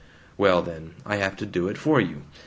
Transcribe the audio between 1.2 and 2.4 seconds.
to do it for you.